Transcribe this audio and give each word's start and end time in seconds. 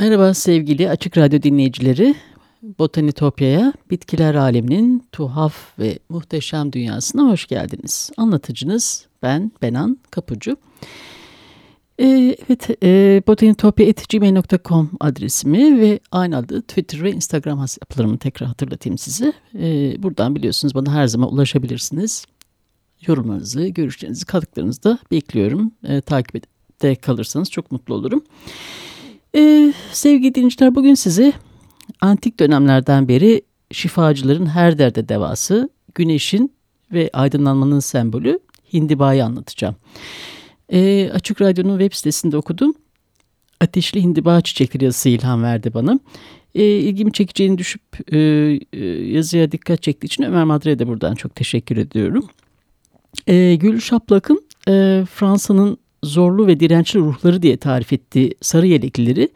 Merhaba 0.00 0.34
sevgili 0.34 0.90
Açık 0.90 1.18
Radyo 1.18 1.42
dinleyicileri. 1.42 2.14
Botanitopya'ya 2.62 3.72
bitkiler 3.90 4.34
aleminin 4.34 5.08
tuhaf 5.12 5.78
ve 5.78 5.98
muhteşem 6.08 6.72
dünyasına 6.72 7.30
hoş 7.30 7.46
geldiniz. 7.46 8.10
Anlatıcınız 8.16 9.06
ben 9.22 9.52
Benan 9.62 9.98
Kapucu. 10.10 10.56
Ee, 12.00 12.36
evet, 12.48 12.70
e, 12.82 13.22
botanitopya.gmail.com 13.26 14.90
adresimi 15.00 15.80
ve 15.80 16.00
aynı 16.12 16.36
adı 16.36 16.62
Twitter 16.62 17.02
ve 17.02 17.12
Instagram 17.12 17.62
hesaplarımı 17.62 18.18
tekrar 18.18 18.48
hatırlatayım 18.48 18.98
size. 18.98 19.32
Ee, 19.54 20.02
buradan 20.02 20.34
biliyorsunuz 20.34 20.74
bana 20.74 20.92
her 20.92 21.06
zaman 21.06 21.32
ulaşabilirsiniz. 21.32 22.26
Yorumlarınızı, 23.06 23.68
görüşlerinizi, 23.68 24.26
katkılarınızı 24.26 24.82
da 24.82 24.98
bekliyorum. 25.10 25.72
Ee, 25.84 26.00
takipte 26.00 26.94
kalırsanız 26.96 27.50
çok 27.50 27.72
mutlu 27.72 27.94
olurum. 27.94 28.24
Ee, 29.38 29.72
sevgili 29.92 30.34
dinleyiciler 30.34 30.74
bugün 30.74 30.94
size 30.94 31.32
antik 32.00 32.40
dönemlerden 32.40 33.08
beri 33.08 33.42
şifacıların 33.72 34.46
her 34.46 34.78
derde 34.78 35.08
devası, 35.08 35.68
güneşin 35.94 36.52
ve 36.92 37.10
aydınlanmanın 37.12 37.80
sembolü 37.80 38.38
hindibayı 38.72 39.24
anlatacağım. 39.24 39.76
Ee, 40.72 41.10
Açık 41.10 41.40
Radyo'nun 41.40 41.78
web 41.78 41.96
sitesinde 41.96 42.36
okudum. 42.36 42.74
Ateşli 43.60 44.02
hindiba 44.02 44.40
çiçekleri 44.40 44.84
yazısı 44.84 45.08
ilham 45.08 45.42
verdi 45.42 45.74
bana. 45.74 46.00
Ee, 46.54 46.64
ilgimi 46.64 47.12
çekeceğini 47.12 47.58
düşüp 47.58 48.12
e, 48.12 48.18
e, 48.72 48.86
yazıya 48.86 49.52
dikkat 49.52 49.82
çektiği 49.82 50.06
için 50.06 50.22
Ömer 50.22 50.44
Madre'ye 50.44 50.78
de 50.78 50.88
buradan 50.88 51.14
çok 51.14 51.34
teşekkür 51.34 51.76
ediyorum. 51.76 52.28
Ee, 53.26 53.54
Gül 53.54 53.80
Şaplak'ın 53.80 54.44
e, 54.68 55.04
Fransa'nın 55.10 55.78
zorlu 56.02 56.46
ve 56.46 56.60
dirençli 56.60 57.00
ruhları 57.00 57.42
diye 57.42 57.56
tarif 57.56 57.92
ettiği 57.92 58.34
sarı 58.40 58.66
yeleklileri 58.66 59.28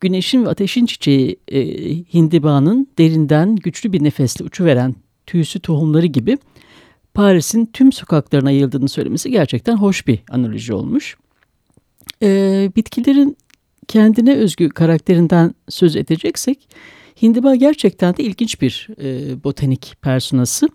güneşin 0.00 0.44
ve 0.44 0.48
ateşin 0.48 0.86
çiçeği 0.86 1.36
e, 1.48 1.60
hindibanın 2.14 2.88
derinden 2.98 3.56
güçlü 3.56 3.92
bir 3.92 4.04
nefesle 4.04 4.44
uçuveren 4.44 4.94
tüysü 5.26 5.60
tohumları 5.60 6.06
gibi 6.06 6.38
Paris'in 7.14 7.66
tüm 7.66 7.92
sokaklarına 7.92 8.50
yayıldığını 8.50 8.88
söylemesi 8.88 9.30
gerçekten 9.30 9.76
hoş 9.76 10.06
bir 10.06 10.18
analoji 10.30 10.74
olmuş. 10.74 11.16
E, 12.22 12.70
bitkilerin 12.76 13.36
kendine 13.88 14.34
özgü 14.34 14.68
karakterinden 14.68 15.54
söz 15.68 15.96
edeceksek 15.96 16.68
hindiba 17.22 17.54
gerçekten 17.54 18.16
de 18.16 18.22
ilginç 18.22 18.60
bir 18.60 18.88
e, 19.02 19.44
botanik 19.44 19.94
personası 20.02 20.68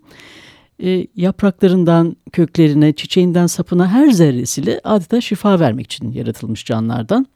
e, 0.84 1.08
yapraklarından 1.16 2.18
köklerine, 2.32 2.94
çiçeğinden 2.94 3.48
sapına 3.48 3.88
her 3.88 4.12
zerresiyle 4.12 4.82
adeta 4.84 5.22
şifa 5.22 5.60
vermek 5.60 5.86
için 5.86 6.12
yaratılmış 6.12 6.66
canlardan. 6.66 7.28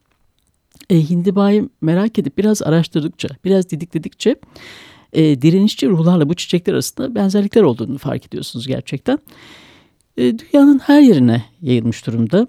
E, 0.90 1.10
hindibayı 1.10 1.70
merak 1.82 2.20
edip 2.20 2.38
biraz 2.38 2.62
araştırdıkça, 2.62 3.30
biraz 3.46 3.70
didikledikçe 3.70 4.36
e, 5.14 5.42
direnişçi 5.42 5.88
ruhlarla 5.88 6.30
bu 6.30 6.34
çiçekler 6.34 6.74
arasında 6.74 7.16
benzerlikler 7.16 7.62
olduğunu 7.62 7.98
fark 7.98 8.26
ediyorsunuz 8.26 8.68
gerçekten. 8.68 9.20
E, 10.18 10.40
dünyanın 10.40 10.80
her 10.80 11.02
yerine 11.02 11.44
yayılmış 11.62 12.08
durumda. 12.08 12.48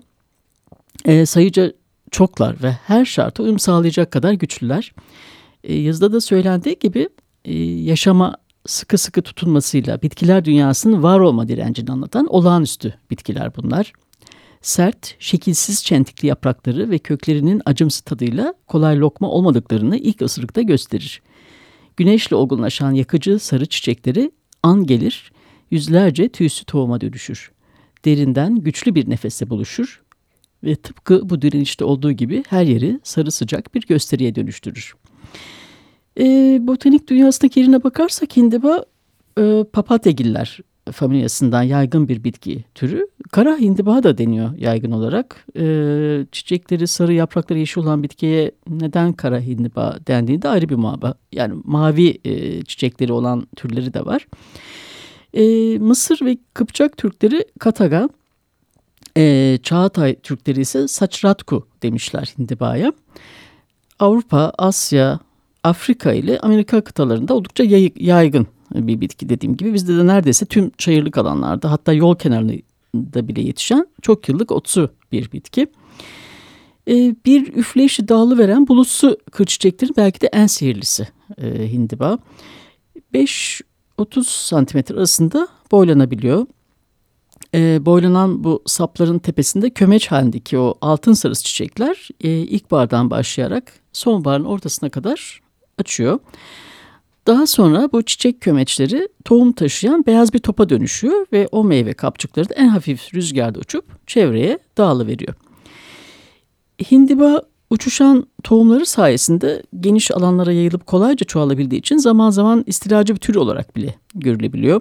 E, 1.04 1.26
sayıca 1.26 1.72
çoklar 2.10 2.62
ve 2.62 2.70
her 2.70 3.04
şarta 3.04 3.42
uyum 3.42 3.58
sağlayacak 3.58 4.10
kadar 4.10 4.32
güçlüler. 4.32 4.92
E, 5.64 5.74
yazıda 5.74 6.12
da 6.12 6.20
söylendiği 6.20 6.78
gibi 6.80 7.08
e, 7.44 7.54
yaşama 7.64 8.36
sıkı 8.66 8.98
sıkı 8.98 9.22
tutunmasıyla 9.22 10.02
bitkiler 10.02 10.44
dünyasının 10.44 11.02
var 11.02 11.20
olma 11.20 11.48
direncini 11.48 11.90
anlatan 11.90 12.26
olağanüstü 12.26 12.94
bitkiler 13.10 13.56
bunlar. 13.56 13.92
Sert, 14.62 15.16
şekilsiz 15.18 15.84
çentikli 15.84 16.26
yaprakları 16.26 16.90
ve 16.90 16.98
köklerinin 16.98 17.62
acımsı 17.64 18.04
tadıyla 18.04 18.54
kolay 18.66 18.98
lokma 19.00 19.28
olmadıklarını 19.30 19.96
ilk 19.96 20.22
ısırıkta 20.22 20.62
gösterir. 20.62 21.22
Güneşle 21.96 22.36
olgunlaşan 22.36 22.92
yakıcı 22.92 23.38
sarı 23.38 23.66
çiçekleri 23.66 24.32
an 24.62 24.86
gelir, 24.86 25.32
yüzlerce 25.70 26.28
tüysü 26.28 26.64
tohuma 26.64 27.00
dönüşür. 27.00 27.52
Derinden 28.04 28.56
güçlü 28.56 28.94
bir 28.94 29.10
nefese 29.10 29.50
buluşur 29.50 30.02
ve 30.64 30.76
tıpkı 30.76 31.30
bu 31.30 31.42
direnişte 31.42 31.84
olduğu 31.84 32.12
gibi 32.12 32.44
her 32.48 32.64
yeri 32.64 33.00
sarı 33.02 33.30
sıcak 33.30 33.74
bir 33.74 33.86
gösteriye 33.86 34.34
dönüştürür. 34.34 34.94
E, 36.20 36.58
botanik 36.66 37.08
dünyasındaki 37.08 37.60
yerine 37.60 37.84
bakarsak 37.84 38.36
hindiba 38.36 38.84
e, 39.38 39.64
papatyagiller 39.72 40.58
familyasından 40.92 41.62
yaygın 41.62 42.08
bir 42.08 42.24
bitki 42.24 42.64
türü. 42.74 43.06
Kara 43.32 43.56
hindiba 43.56 44.02
da 44.02 44.18
deniyor 44.18 44.56
yaygın 44.58 44.92
olarak. 44.92 45.46
E, 45.58 46.26
çiçekleri 46.32 46.86
sarı 46.86 47.14
yaprakları 47.14 47.58
yeşil 47.58 47.80
olan 47.80 48.02
bitkiye 48.02 48.52
neden 48.68 49.12
kara 49.12 49.40
hindiba 49.40 49.98
dendiğinde 50.06 50.48
ayrı 50.48 50.68
bir 50.68 50.74
muhabba. 50.74 51.14
Yani 51.32 51.54
mavi 51.64 52.18
e, 52.24 52.62
çiçekleri 52.62 53.12
olan 53.12 53.46
türleri 53.56 53.94
de 53.94 54.06
var. 54.06 54.26
E, 55.34 55.78
Mısır 55.78 56.26
ve 56.26 56.38
Kıpçak 56.54 56.96
Türkleri 56.96 57.44
Kataga, 57.58 58.08
e, 59.16 59.58
Çağatay 59.62 60.14
Türkleri 60.14 60.60
ise 60.60 60.88
Saçratku 60.88 61.66
demişler 61.82 62.34
hindibaya. 62.38 62.92
Avrupa, 63.98 64.52
Asya, 64.58 65.18
Afrika 65.64 66.12
ile 66.12 66.38
Amerika 66.38 66.84
kıtalarında 66.84 67.34
oldukça 67.34 67.64
yaygın 67.96 68.46
bir 68.74 69.00
bitki 69.00 69.28
dediğim 69.28 69.56
gibi. 69.56 69.74
Bizde 69.74 69.96
de 69.96 70.06
neredeyse 70.06 70.46
tüm 70.46 70.70
çayırlık 70.70 71.18
alanlarda 71.18 71.70
hatta 71.70 71.92
yol 71.92 72.16
kenarında 72.16 73.28
bile 73.28 73.40
yetişen 73.40 73.88
çok 74.02 74.28
yıllık 74.28 74.52
otsu 74.52 74.90
bir 75.12 75.32
bitki. 75.32 75.66
Ee, 76.88 77.16
bir 77.26 77.54
üfleyişi 77.54 78.08
dağılı 78.08 78.38
veren 78.38 78.68
bulutsu 78.68 79.18
kır 79.32 79.44
çiçeklerin 79.44 79.94
belki 79.96 80.20
de 80.20 80.26
en 80.26 80.46
sihirlisi 80.46 81.08
e, 81.38 81.72
hindiba. 81.72 82.18
5-30 83.14 83.62
santimetre 84.24 84.94
arasında 84.94 85.48
boylanabiliyor. 85.72 86.46
E, 87.54 87.86
boylanan 87.86 88.44
bu 88.44 88.62
sapların 88.66 89.18
tepesinde 89.18 89.70
kömeç 89.70 90.06
halindeki 90.06 90.58
o 90.58 90.74
altın 90.80 91.12
sarısı 91.12 91.44
çiçekler 91.44 92.08
e, 92.20 92.30
ilkbahardan 92.30 93.10
başlayarak 93.10 93.72
sonbaharın 93.92 94.44
ortasına 94.44 94.90
kadar 94.90 95.40
açıyor. 95.82 96.18
Daha 97.26 97.46
sonra 97.46 97.88
bu 97.92 98.02
çiçek 98.02 98.40
kömeçleri 98.40 99.08
tohum 99.24 99.52
taşıyan 99.52 100.06
beyaz 100.06 100.34
bir 100.34 100.38
topa 100.38 100.68
dönüşüyor 100.68 101.26
ve 101.32 101.48
o 101.52 101.64
meyve 101.64 101.92
kapçıkları 101.92 102.48
da 102.48 102.54
en 102.54 102.68
hafif 102.68 103.14
rüzgarda 103.14 103.58
uçup 103.58 104.06
çevreye 104.06 104.58
dağılıveriyor. 104.78 105.34
Hindiba 106.90 107.42
uçuşan 107.70 108.26
tohumları 108.42 108.86
sayesinde 108.86 109.62
geniş 109.80 110.10
alanlara 110.10 110.52
yayılıp 110.52 110.86
kolayca 110.86 111.26
çoğalabildiği 111.26 111.78
için 111.78 111.96
zaman 111.96 112.30
zaman 112.30 112.64
istilacı 112.66 113.14
bir 113.14 113.20
tür 113.20 113.34
olarak 113.34 113.76
bile 113.76 113.94
görülebiliyor. 114.14 114.80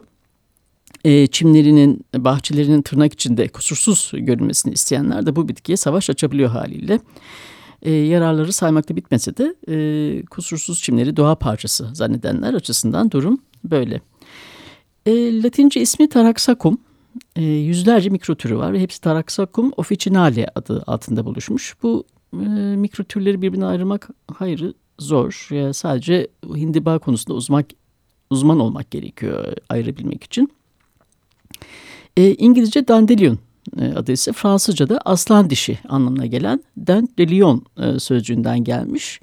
E, 1.05 1.27
çimlerinin, 1.27 2.05
bahçelerinin 2.17 2.81
tırnak 2.81 3.13
içinde 3.13 3.47
kusursuz 3.47 4.11
görünmesini 4.13 4.73
isteyenler 4.73 5.25
de 5.25 5.35
bu 5.35 5.47
bitkiye 5.47 5.77
savaş 5.77 6.09
açabiliyor 6.09 6.49
haliyle 6.49 6.99
e, 7.81 7.91
yararları 7.91 8.53
saymakta 8.53 8.95
bitmese 8.95 9.37
de 9.37 9.55
e, 9.67 10.25
kusursuz 10.25 10.81
çimleri 10.81 11.17
doğa 11.17 11.35
parçası 11.35 11.89
zannedenler 11.93 12.53
açısından 12.53 13.11
durum 13.11 13.41
böyle. 13.63 14.01
E, 15.05 15.43
Latince 15.43 15.81
ismi 15.81 16.09
Taraxacum. 16.09 16.77
E, 17.35 17.43
yüzlerce 17.43 18.09
mikro 18.09 18.35
türü 18.35 18.57
var 18.57 18.73
ve 18.73 18.79
hepsi 18.79 19.01
Taraxacum 19.01 19.71
officinale 19.77 20.47
adı 20.55 20.83
altında 20.87 21.25
buluşmuş. 21.25 21.75
Bu 21.83 22.03
e, 22.33 22.45
mikro 22.75 23.03
türleri 23.03 23.41
birbirine 23.41 23.65
ayırmak 23.65 24.09
hayır 24.33 24.73
zor. 24.99 25.47
Yani 25.51 25.73
sadece 25.73 26.27
hindiba 26.55 26.99
konusunda 26.99 27.37
uzman, 27.37 27.63
uzman 28.29 28.59
olmak 28.59 28.91
gerekiyor 28.91 29.53
ayırabilmek 29.69 30.23
için. 30.23 30.51
E, 32.17 32.33
İngilizce 32.33 32.87
dandelion 32.87 33.39
e, 33.79 33.93
adı 33.93 34.11
ise 34.11 34.33
Fransızca'da 34.33 34.99
aslan 35.05 35.49
dişi 35.49 35.79
anlamına 35.89 36.25
gelen 36.25 36.63
dent 36.77 37.17
de 37.17 37.27
lion 37.27 37.65
e, 37.77 37.99
sözcüğünden 37.99 38.63
gelmiş. 38.63 39.19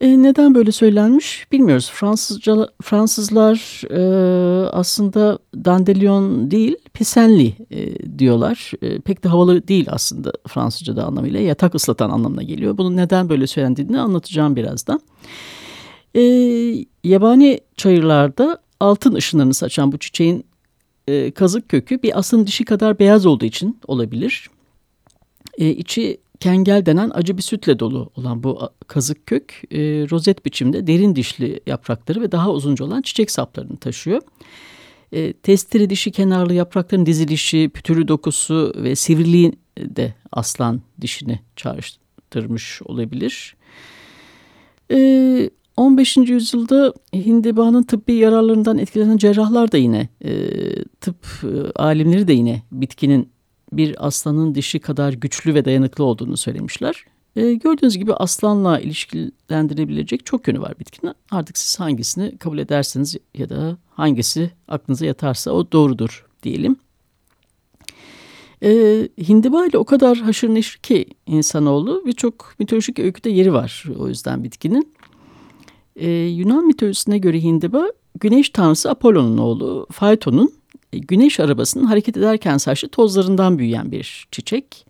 E, 0.00 0.22
neden 0.22 0.54
böyle 0.54 0.72
söylenmiş 0.72 1.46
bilmiyoruz. 1.52 1.90
Fransızca, 1.94 2.68
Fransızlar 2.82 3.82
e, 3.90 4.68
aslında 4.68 5.38
dandelion 5.54 6.50
değil 6.50 6.76
pisenli 6.94 7.54
e, 7.70 8.18
diyorlar. 8.18 8.72
E, 8.82 9.00
pek 9.00 9.24
de 9.24 9.28
havalı 9.28 9.68
değil 9.68 9.86
aslında 9.90 10.32
Fransızca'da 10.48 11.04
anlamıyla. 11.04 11.40
Yatak 11.40 11.74
ıslatan 11.74 12.10
anlamına 12.10 12.42
geliyor. 12.42 12.78
Bunun 12.78 12.96
neden 12.96 13.28
böyle 13.28 13.46
söylendiğini 13.46 14.00
anlatacağım 14.00 14.56
birazdan. 14.56 15.00
E, 16.14 16.22
yabani 17.04 17.60
çayırlarda 17.76 18.58
altın 18.80 19.14
ışınlarını 19.14 19.54
saçan 19.54 19.92
bu 19.92 19.98
çiçeğin 19.98 20.44
e, 21.08 21.30
kazık 21.30 21.68
kökü 21.68 22.02
bir 22.02 22.18
asın 22.18 22.46
dişi 22.46 22.64
kadar 22.64 22.98
beyaz 22.98 23.26
olduğu 23.26 23.44
için 23.44 23.80
olabilir. 23.86 24.50
E, 25.58 25.70
içi 25.70 26.18
kengel 26.40 26.86
denen 26.86 27.10
acı 27.14 27.36
bir 27.36 27.42
sütle 27.42 27.78
dolu 27.78 28.10
olan 28.16 28.42
bu 28.42 28.70
kazık 28.86 29.26
kök 29.26 29.62
e, 29.70 29.78
rozet 30.10 30.44
biçimde 30.46 30.86
derin 30.86 31.16
dişli 31.16 31.60
yaprakları 31.66 32.20
ve 32.20 32.32
daha 32.32 32.50
uzunca 32.50 32.84
olan 32.84 33.02
çiçek 33.02 33.30
saplarını 33.30 33.76
taşıyor. 33.76 34.22
E, 35.12 35.32
testiri 35.32 35.90
dişi 35.90 36.10
kenarlı 36.10 36.54
yaprakların 36.54 37.06
dizilişi, 37.06 37.70
pütürü 37.74 38.08
dokusu 38.08 38.72
ve 38.76 38.96
sivriliği 38.96 39.52
de 39.78 40.14
aslan 40.32 40.80
dişini 41.00 41.40
çağrıştırmış 41.56 42.82
olabilir. 42.82 43.56
E, 44.90 45.50
15. 45.76 46.16
yüzyılda 46.16 46.92
hindibanın 47.14 47.82
tıbbi 47.82 48.12
yararlarından 48.12 48.78
etkilenen 48.78 49.16
cerrahlar 49.16 49.72
da 49.72 49.76
yine 49.76 50.08
e, 50.24 50.50
tıp 51.00 51.26
e, 51.42 51.70
alimleri 51.72 52.28
de 52.28 52.32
yine 52.32 52.62
bitkinin 52.72 53.28
bir 53.72 54.06
aslanın 54.06 54.54
dişi 54.54 54.78
kadar 54.78 55.12
güçlü 55.12 55.54
ve 55.54 55.64
dayanıklı 55.64 56.04
olduğunu 56.04 56.36
söylemişler. 56.36 57.04
E, 57.36 57.54
gördüğünüz 57.54 57.98
gibi 57.98 58.14
aslanla 58.14 58.80
ilişkilendirebilecek 58.80 60.26
çok 60.26 60.48
yönü 60.48 60.60
var 60.60 60.74
bitkinin. 60.80 61.14
Artık 61.30 61.58
siz 61.58 61.80
hangisini 61.80 62.38
kabul 62.38 62.58
ederseniz 62.58 63.16
ya 63.34 63.48
da 63.48 63.76
hangisi 63.90 64.50
aklınıza 64.68 65.06
yatarsa 65.06 65.50
o 65.50 65.72
doğrudur 65.72 66.26
diyelim. 66.42 66.76
E, 68.62 68.68
hindiba 69.28 69.66
ile 69.66 69.78
o 69.78 69.84
kadar 69.84 70.18
haşır 70.18 70.48
neşir 70.48 70.78
ki 70.78 71.06
insanoğlu 71.26 72.02
birçok 72.06 72.54
mitolojik 72.58 72.98
öyküde 72.98 73.30
yeri 73.30 73.52
var 73.52 73.84
o 73.98 74.08
yüzden 74.08 74.44
bitkinin. 74.44 74.95
E, 75.96 76.10
Yunan 76.10 76.66
mitolojisine 76.66 77.18
göre 77.18 77.42
hindiba 77.42 77.86
güneş 78.20 78.50
tanrısı 78.50 78.90
Apollon'un 78.90 79.38
oğlu 79.38 79.86
Phaeton'un 79.92 80.52
e, 80.92 80.98
güneş 80.98 81.40
arabasının 81.40 81.84
hareket 81.84 82.16
ederken 82.16 82.58
saçlı 82.58 82.88
tozlarından 82.88 83.58
büyüyen 83.58 83.92
bir 83.92 84.28
çiçek. 84.32 84.86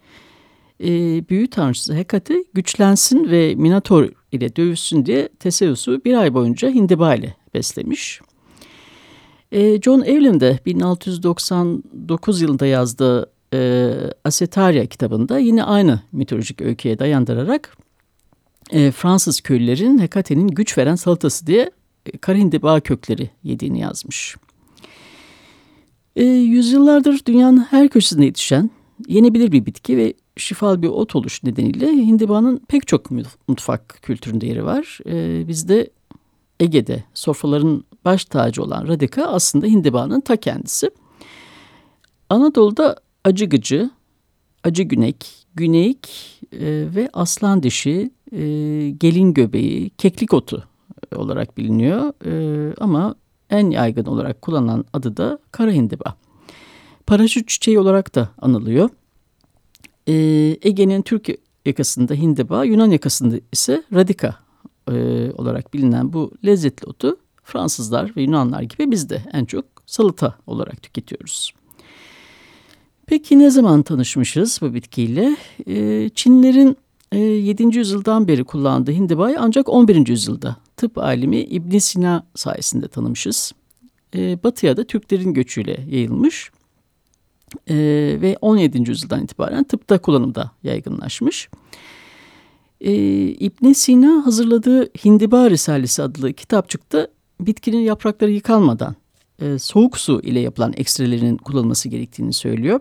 E, 0.80 0.88
büyü 1.28 1.50
tanrıçısı 1.50 1.94
Hekate 1.94 2.44
güçlensin 2.54 3.30
ve 3.30 3.54
Minotaur 3.54 4.08
ile 4.32 4.56
dövüşsün 4.56 5.06
diye 5.06 5.28
Teseus'u 5.28 6.04
bir 6.04 6.14
ay 6.14 6.34
boyunca 6.34 6.70
hindiba 6.70 7.14
ile 7.14 7.36
beslemiş. 7.54 8.20
E, 9.52 9.80
John 9.82 10.02
Evelyn 10.02 10.40
de 10.40 10.58
1699 10.66 12.40
yılında 12.40 12.66
yazdığı 12.66 13.30
e, 13.54 13.90
Asetaria 14.24 14.86
kitabında 14.86 15.38
yine 15.38 15.64
aynı 15.64 16.00
mitolojik 16.12 16.60
öyküye 16.60 16.98
dayandırarak 16.98 17.76
e, 18.70 18.90
Fransız 18.90 19.40
köylülerin 19.40 19.98
Hekate'nin 19.98 20.48
güç 20.48 20.78
veren 20.78 20.94
salatası 20.94 21.46
diye 21.46 21.70
e, 22.06 22.18
kara 22.18 22.38
hindiba 22.38 22.80
kökleri 22.80 23.30
yediğini 23.42 23.80
yazmış. 23.80 24.36
E, 26.16 26.24
yüzyıllardır 26.24 27.20
dünyanın 27.26 27.60
her 27.60 27.88
köşesinde 27.88 28.24
yetişen 28.24 28.70
yenebilir 29.08 29.52
bir 29.52 29.66
bitki 29.66 29.96
ve 29.96 30.14
şifalı 30.36 30.82
bir 30.82 30.88
ot 30.88 31.16
oluş 31.16 31.42
nedeniyle 31.42 31.92
hindibanın 31.92 32.60
pek 32.68 32.86
çok 32.86 33.10
mutfak 33.48 33.98
kültüründe 34.02 34.46
yeri 34.46 34.64
var. 34.64 34.98
E, 35.06 35.48
bizde 35.48 35.90
Ege'de 36.60 37.04
sofraların 37.14 37.84
baş 38.04 38.24
tacı 38.24 38.62
olan 38.62 38.88
radika 38.88 39.24
aslında 39.24 39.66
hindibanın 39.66 40.20
ta 40.20 40.36
kendisi. 40.36 40.90
Anadolu'da 42.30 42.96
acı 43.24 43.44
gıcı, 43.44 43.90
acı 44.64 44.82
günek, 44.82 45.46
güneyik 45.54 46.08
e, 46.52 46.58
ve 46.94 47.10
aslan 47.12 47.62
dişi, 47.62 48.10
e, 48.32 48.38
gelin 48.90 49.34
göbeği, 49.34 49.90
keklik 49.90 50.34
otu 50.34 50.64
olarak 51.16 51.56
biliniyor. 51.58 52.12
E, 52.26 52.74
ama 52.80 53.14
en 53.50 53.70
yaygın 53.70 54.04
olarak 54.04 54.42
kullanılan 54.42 54.84
adı 54.92 55.16
da 55.16 55.38
kara 55.52 55.70
hindiba. 55.70 56.16
Paraşüt 57.06 57.48
çiçeği 57.48 57.78
olarak 57.78 58.14
da 58.14 58.28
anılıyor. 58.38 58.90
Ee, 60.08 60.12
Ege'nin 60.62 61.02
Türk 61.02 61.28
yakasında 61.66 62.14
hindiba, 62.14 62.64
Yunan 62.64 62.90
yakasında 62.90 63.36
ise 63.52 63.82
radika 63.94 64.36
e, 64.90 64.92
olarak 65.32 65.74
bilinen 65.74 66.12
bu 66.12 66.32
lezzetli 66.44 66.86
otu 66.86 67.16
Fransızlar 67.44 68.16
ve 68.16 68.22
Yunanlar 68.22 68.62
gibi 68.62 68.90
biz 68.90 69.10
de 69.10 69.22
en 69.32 69.44
çok 69.44 69.64
salata 69.86 70.34
olarak 70.46 70.82
tüketiyoruz. 70.82 71.52
Peki 73.06 73.38
ne 73.38 73.50
zaman 73.50 73.82
tanışmışız 73.82 74.58
bu 74.62 74.74
bitkiyle? 74.74 75.36
Ee, 75.66 76.10
Çinlerin 76.14 76.70
e, 76.70 76.76
7. 77.12 77.76
yüzyıldan 77.76 78.28
beri 78.28 78.44
kullandığı 78.44 78.92
hindibayı 78.92 79.40
ancak 79.40 79.68
11. 79.68 80.08
yüzyılda 80.08 80.56
tıp 80.76 80.98
alimi 80.98 81.40
İbn 81.40 81.78
Sina 81.78 82.26
sayesinde 82.34 82.88
tanımışız. 82.88 83.52
E, 84.14 84.42
batıya 84.42 84.76
da 84.76 84.84
Türklerin 84.84 85.34
göçüyle 85.34 85.80
yayılmış 85.88 86.50
e, 87.70 87.76
ve 88.20 88.36
17. 88.40 88.90
yüzyıldan 88.90 89.24
itibaren 89.24 89.64
tıpta 89.64 89.98
kullanımda 89.98 90.50
yaygınlaşmış. 90.62 91.48
İbn 92.80 93.72
Sina 93.72 94.26
hazırladığı 94.26 94.84
Hindiba 95.04 95.50
Risalesi 95.50 96.02
adlı 96.02 96.32
kitapçıkta 96.32 97.08
bitkinin 97.40 97.80
yaprakları 97.80 98.30
yıkanmadan 98.30 98.96
e, 99.42 99.58
soğuk 99.58 99.98
su 99.98 100.20
ile 100.22 100.40
yapılan 100.40 100.72
ekstrelerinin 100.76 101.36
kullanılması 101.36 101.88
gerektiğini 101.88 102.32
söylüyor. 102.32 102.80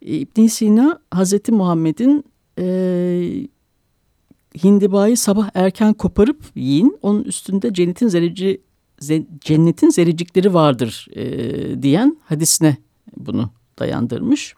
İbn 0.00 0.46
Sina 0.46 0.98
Hazreti 1.10 1.52
Muhammed'in 1.52 2.24
e, 2.58 3.48
hindibayı 4.64 5.16
sabah 5.16 5.50
erken 5.54 5.94
koparıp 5.94 6.42
yiyin. 6.54 6.98
Onun 7.02 7.24
üstünde 7.24 7.72
cennetin 7.72 8.08
zereci 8.08 8.60
cennetin 9.40 9.90
zericikleri 9.90 10.54
vardır 10.54 11.06
e, 11.16 11.82
diyen 11.82 12.16
hadisine 12.24 12.76
bunu 13.16 13.50
dayandırmış. 13.78 14.54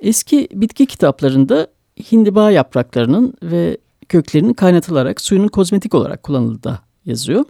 Eski 0.00 0.48
bitki 0.52 0.86
kitaplarında 0.86 1.68
hindiba 2.12 2.50
yapraklarının 2.50 3.34
ve 3.42 3.78
köklerinin 4.08 4.54
kaynatılarak 4.54 5.20
suyunun 5.20 5.48
kozmetik 5.48 5.94
olarak 5.94 6.22
kullanıldığı 6.22 6.80
yazıyor. 7.06 7.44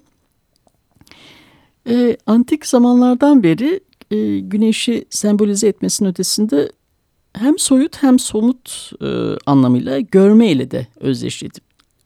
E, 1.88 2.16
antik 2.26 2.66
zamanlardan 2.66 3.42
beri 3.42 3.80
e, 4.10 4.38
güneşi 4.38 5.04
sembolize 5.10 5.68
etmesinin 5.68 6.08
ötesinde 6.08 6.72
hem 7.34 7.58
soyut 7.58 8.02
hem 8.02 8.18
somut 8.18 8.90
e, 9.02 9.06
anlamıyla 9.46 10.00
görme 10.00 10.50
ile 10.50 10.70
de 10.70 10.86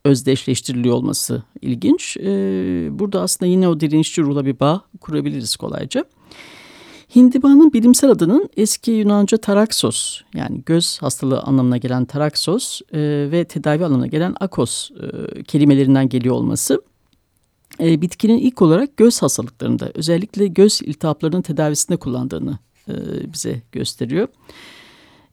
özdeşleştiriliyor 0.04 0.94
olması 0.94 1.42
ilginç. 1.62 2.16
E, 2.16 2.28
burada 2.98 3.20
aslında 3.20 3.50
yine 3.50 3.68
o 3.68 3.80
direnççi 3.80 4.22
ruhla 4.22 4.46
bir 4.46 4.60
bağ 4.60 4.82
kurabiliriz 5.00 5.56
kolayca. 5.56 6.04
Hindibanın 7.16 7.72
bilimsel 7.72 8.10
adının 8.10 8.48
eski 8.56 8.90
Yunanca 8.90 9.38
taraksos 9.38 10.20
yani 10.34 10.62
göz 10.66 10.98
hastalığı 10.98 11.40
anlamına 11.40 11.76
gelen 11.76 12.04
taraksos 12.04 12.80
e, 12.92 12.98
ve 13.32 13.44
tedavi 13.44 13.84
anlamına 13.84 14.06
gelen 14.06 14.34
akos 14.40 14.90
e, 14.90 15.42
kelimelerinden 15.42 16.08
geliyor 16.08 16.34
olması 16.34 16.82
e, 17.80 18.00
bitkinin 18.00 18.38
ilk 18.38 18.62
olarak 18.62 18.96
göz 18.96 19.22
hastalıklarında 19.22 19.90
özellikle 19.94 20.46
göz 20.46 20.82
iltihaplarının 20.82 21.42
tedavisinde 21.42 21.96
kullandığını 21.96 22.58
e, 22.88 22.94
bize 23.32 23.62
gösteriyor. 23.72 24.28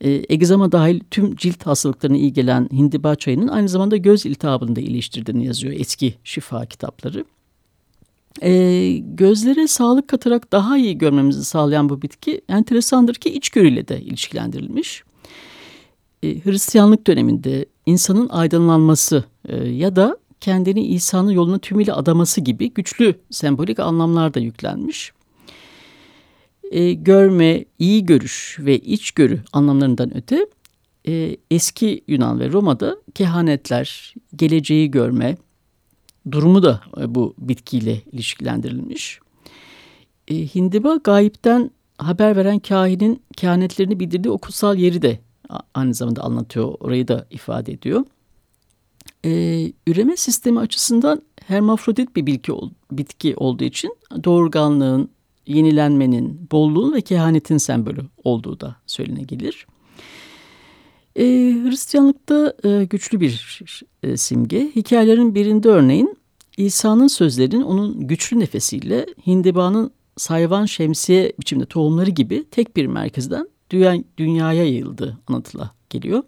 E, 0.01 0.21
egzama 0.29 0.71
dahil 0.71 0.99
tüm 1.11 1.35
cilt 1.35 1.65
hastalıklarına 1.65 2.17
iyi 2.17 2.33
gelen 2.33 2.69
hindiba 2.73 3.15
çayının 3.15 3.47
aynı 3.47 3.69
zamanda 3.69 3.97
göz 3.97 4.25
iltihabını 4.25 4.75
da 4.75 4.81
iyileştirdiğini 4.81 5.45
yazıyor 5.45 5.73
eski 5.77 6.15
şifa 6.23 6.65
kitapları. 6.65 7.25
E, 8.41 8.51
gözlere 8.97 9.67
sağlık 9.67 10.07
katarak 10.07 10.51
daha 10.51 10.77
iyi 10.77 10.97
görmemizi 10.97 11.45
sağlayan 11.45 11.89
bu 11.89 12.01
bitki 12.01 12.41
enteresandır 12.49 13.15
ki 13.15 13.29
içgörüyle 13.29 13.87
de 13.87 14.01
ilişkilendirilmiş. 14.01 15.03
E, 16.23 16.45
Hristiyanlık 16.45 17.07
döneminde 17.07 17.65
insanın 17.85 18.29
aydınlanması 18.29 19.23
e, 19.47 19.55
ya 19.67 19.95
da 19.95 20.17
kendini 20.39 20.87
İsa'nın 20.87 21.31
yoluna 21.31 21.59
tümüyle 21.59 21.93
adaması 21.93 22.41
gibi 22.41 22.73
güçlü 22.73 23.15
sembolik 23.31 23.79
anlamlar 23.79 24.33
da 24.33 24.39
yüklenmiş 24.39 25.11
e, 26.71 26.93
görme, 26.93 27.65
iyi 27.79 28.05
görüş 28.05 28.57
ve 28.59 28.79
içgörü 28.79 29.39
anlamlarından 29.53 30.17
öte 30.17 30.47
e, 31.07 31.37
eski 31.51 32.03
Yunan 32.07 32.39
ve 32.39 32.51
Roma'da 32.51 32.97
kehanetler, 33.13 34.13
geleceği 34.35 34.91
görme 34.91 35.37
durumu 36.31 36.63
da 36.63 36.81
e, 37.01 37.15
bu 37.15 37.33
bitkiyle 37.37 38.01
ilişkilendirilmiş. 38.11 39.19
E, 40.27 40.35
Hindiba 40.35 40.95
gayipten 40.95 41.71
haber 41.97 42.35
veren 42.35 42.59
kahinin 42.59 43.21
kehanetlerini 43.37 43.99
bildirdiği 43.99 44.29
o 44.29 44.37
kutsal 44.37 44.77
yeri 44.77 45.01
de 45.01 45.19
aynı 45.73 45.93
zamanda 45.93 46.23
anlatıyor. 46.23 46.73
Orayı 46.79 47.07
da 47.07 47.27
ifade 47.29 47.71
ediyor. 47.71 48.05
Ee, 49.25 49.73
üreme 49.87 50.17
sistemi 50.17 50.59
açısından 50.59 51.21
hermafrodit 51.47 52.15
bir 52.15 52.25
bitki, 52.25 52.53
bitki 52.91 53.35
olduğu 53.35 53.63
için 53.63 53.95
doğurganlığın, 54.23 55.09
yenilenmenin, 55.47 56.47
bolluğun 56.51 56.93
ve 56.93 57.01
kehanetin 57.01 57.57
sembolü 57.57 58.01
olduğu 58.23 58.59
da 58.59 58.75
söylenebilir. 58.87 59.67
Ee, 61.15 61.23
Hristiyanlıkta 61.63 62.53
e, 62.63 62.85
güçlü 62.85 63.19
bir 63.19 63.61
e, 64.03 64.17
simge. 64.17 64.71
Hikayelerin 64.75 65.35
birinde 65.35 65.69
örneğin 65.69 66.17
İsa'nın 66.57 67.07
sözlerinin 67.07 67.61
onun 67.61 68.07
güçlü 68.07 68.39
nefesiyle 68.39 69.05
hindibanın 69.27 69.91
sayvan 70.17 70.65
şemsiye 70.65 71.33
biçimde 71.39 71.65
tohumları 71.65 72.09
gibi 72.09 72.43
tek 72.51 72.75
bir 72.75 72.85
merkezden 72.85 73.49
dünya, 73.69 73.95
dünyaya 74.17 74.63
yayıldığı 74.63 75.17
anlatıla 75.27 75.71
geliyor. 75.89 76.23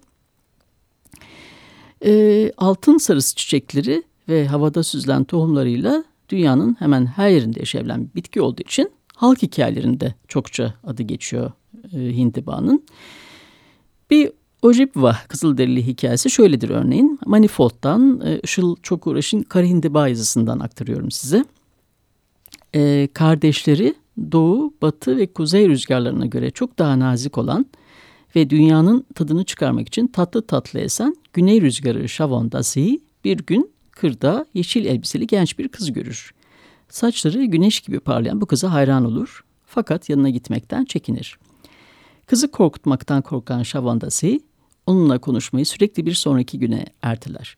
E, 2.04 2.52
altın 2.56 2.98
sarısı 2.98 3.34
çiçekleri 3.34 4.02
ve 4.28 4.46
havada 4.46 4.82
süzülen 4.82 5.24
tohumlarıyla 5.24 6.04
dünyanın 6.28 6.76
hemen 6.78 7.06
her 7.06 7.28
yerinde 7.28 7.58
yaşayan 7.58 8.08
bir 8.08 8.14
bitki 8.14 8.40
olduğu 8.42 8.62
için 8.62 8.90
halk 9.18 9.42
hikayelerinde 9.42 10.14
çokça 10.28 10.74
adı 10.84 11.02
geçiyor 11.02 11.52
e, 11.92 11.98
hindibanın. 11.98 12.84
Bir 14.10 14.32
Ojibwa 14.62 15.16
Kızılderili 15.28 15.86
hikayesi 15.86 16.30
şöyledir 16.30 16.70
örneğin. 16.70 17.18
Manifold'dan 17.26 18.20
e, 18.24 18.40
Işıl 18.42 18.76
Çok 18.82 19.06
Uğraş'ın 19.06 19.42
Kara 19.42 19.66
Hindiba 19.66 20.08
yazısından 20.08 20.58
aktarıyorum 20.58 21.10
size. 21.10 21.44
E, 22.74 23.08
kardeşleri 23.14 23.94
doğu, 24.32 24.74
batı 24.82 25.16
ve 25.16 25.26
kuzey 25.26 25.68
rüzgarlarına 25.68 26.26
göre 26.26 26.50
çok 26.50 26.78
daha 26.78 26.98
nazik 26.98 27.38
olan 27.38 27.66
ve 28.36 28.50
dünyanın 28.50 29.06
tadını 29.14 29.44
çıkarmak 29.44 29.88
için 29.88 30.06
tatlı 30.06 30.46
tatlı 30.46 30.80
esen 30.80 31.16
güney 31.32 31.60
rüzgarı 31.60 32.52
Dasi 32.52 33.00
bir 33.24 33.38
gün 33.38 33.70
kırda 33.90 34.46
yeşil 34.54 34.86
elbiseli 34.86 35.26
genç 35.26 35.58
bir 35.58 35.68
kız 35.68 35.92
görür. 35.92 36.34
Saçları 36.88 37.44
güneş 37.44 37.80
gibi 37.80 38.00
parlayan 38.00 38.40
bu 38.40 38.46
kıza 38.46 38.72
hayran 38.72 39.04
olur 39.04 39.44
fakat 39.66 40.08
yanına 40.08 40.30
gitmekten 40.30 40.84
çekinir. 40.84 41.38
Kızı 42.26 42.50
korkutmaktan 42.50 43.22
korkan 43.22 43.62
Shavon 43.62 44.00
Dasi 44.00 44.40
onunla 44.86 45.18
konuşmayı 45.18 45.66
sürekli 45.66 46.06
bir 46.06 46.14
sonraki 46.14 46.58
güne 46.58 46.86
erteler. 47.02 47.56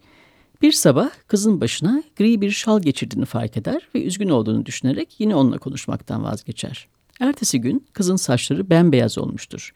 Bir 0.63 0.73
sabah 0.73 1.11
kızın 1.27 1.61
başına 1.61 2.03
gri 2.17 2.41
bir 2.41 2.51
şal 2.51 2.83
geçirdiğini 2.83 3.25
fark 3.25 3.57
eder 3.57 3.89
ve 3.95 4.05
üzgün 4.05 4.29
olduğunu 4.29 4.67
düşünerek 4.67 5.15
yine 5.19 5.35
onunla 5.35 5.59
konuşmaktan 5.59 6.25
vazgeçer. 6.25 6.89
Ertesi 7.21 7.61
gün 7.61 7.87
kızın 7.93 8.17
saçları 8.17 8.71
bembeyaz 8.71 9.19
olmuştur. 9.19 9.75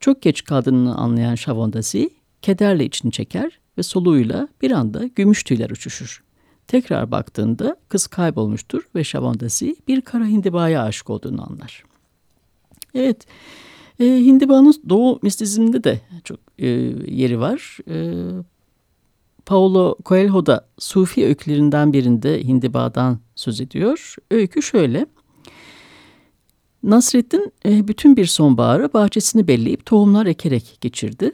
Çok 0.00 0.22
geç 0.22 0.44
kaldığını 0.44 0.96
anlayan 0.96 1.34
Şavondasi 1.34 2.10
kederle 2.42 2.84
içini 2.84 3.12
çeker 3.12 3.58
ve 3.78 3.82
soluğuyla 3.82 4.48
bir 4.62 4.70
anda 4.70 5.06
gümüş 5.06 5.42
tüyler 5.42 5.70
uçuşur. 5.70 6.22
Tekrar 6.66 7.10
baktığında 7.10 7.76
kız 7.88 8.06
kaybolmuştur 8.06 8.82
ve 8.94 9.04
Şavondasi 9.04 9.76
bir 9.88 10.00
kara 10.00 10.26
hindibaya 10.26 10.82
aşık 10.82 11.10
olduğunu 11.10 11.50
anlar. 11.50 11.84
Evet, 12.94 13.26
e, 14.00 14.04
hindibanın 14.04 14.74
doğu 14.88 15.18
mistizminde 15.22 15.84
de 15.84 16.00
çok 16.24 16.38
e, 16.58 16.68
yeri 17.06 17.40
var. 17.40 17.78
E, 17.90 18.24
Paulo 19.46 19.96
Coelho 20.04 20.46
da 20.46 20.68
Sufi 20.78 21.26
öykülerinden 21.26 21.92
birinde 21.92 22.44
hindibadan 22.44 23.18
söz 23.34 23.60
ediyor. 23.60 24.16
Öykü 24.30 24.62
şöyle. 24.62 25.06
Nasreddin 26.82 27.52
e, 27.66 27.88
bütün 27.88 28.16
bir 28.16 28.26
sonbaharı 28.26 28.92
bahçesini 28.92 29.48
belleyip 29.48 29.86
tohumlar 29.86 30.26
ekerek 30.26 30.78
geçirdi. 30.80 31.32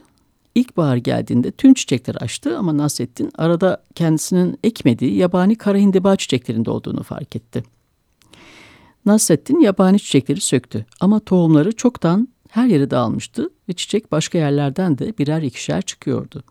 İlkbahar 0.59 0.97
geldiğinde 0.97 1.51
tüm 1.51 1.73
çiçekler 1.73 2.15
açtı 2.15 2.57
ama 2.57 2.77
Nasreddin 2.77 3.31
arada 3.37 3.83
kendisinin 3.95 4.59
ekmediği 4.63 5.15
yabani 5.15 5.55
kara 5.55 5.77
hindiba 5.77 6.15
çiçeklerinde 6.15 6.71
olduğunu 6.71 7.03
fark 7.03 7.35
etti. 7.35 7.63
Nasreddin 9.05 9.59
yabani 9.59 9.99
çiçekleri 9.99 10.41
söktü 10.41 10.85
ama 10.99 11.19
tohumları 11.19 11.71
çoktan 11.71 12.27
her 12.49 12.67
yere 12.67 12.89
dağılmıştı 12.91 13.49
ve 13.69 13.73
çiçek 13.73 14.11
başka 14.11 14.37
yerlerden 14.37 14.97
de 14.97 15.17
birer 15.17 15.41
ikişer 15.41 15.81
çıkıyordu. 15.81 16.43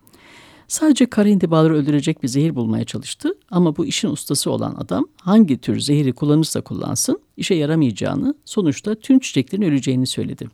Sadece 0.67 1.05
kara 1.05 1.29
hindibaları 1.29 1.75
öldürecek 1.75 2.23
bir 2.23 2.27
zehir 2.27 2.55
bulmaya 2.55 2.85
çalıştı 2.85 3.33
ama 3.51 3.77
bu 3.77 3.85
işin 3.85 4.09
ustası 4.09 4.51
olan 4.51 4.75
adam 4.77 5.05
hangi 5.21 5.57
tür 5.57 5.79
zehiri 5.79 6.13
kullanırsa 6.13 6.61
kullansın 6.61 7.19
işe 7.37 7.55
yaramayacağını, 7.55 8.35
sonuçta 8.45 8.95
tüm 8.95 9.19
çiçeklerin 9.19 9.61
öleceğini 9.63 10.07
söyledi. 10.07 10.47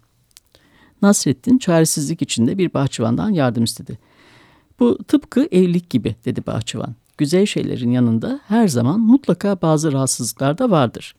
Nasrettin 1.01 1.57
çaresizlik 1.57 2.21
içinde 2.21 2.57
bir 2.57 2.73
bahçıvandan 2.73 3.29
yardım 3.29 3.63
istedi. 3.63 3.97
Bu 4.79 5.03
tıpkı 5.03 5.47
evlilik 5.51 5.89
gibi 5.89 6.15
dedi 6.25 6.45
bahçıvan. 6.47 6.95
Güzel 7.17 7.45
şeylerin 7.45 7.91
yanında 7.91 8.39
her 8.47 8.67
zaman 8.67 8.99
mutlaka 8.99 9.61
bazı 9.61 9.91
rahatsızlıklar 9.91 10.57
da 10.57 10.71
vardır. 10.71 11.15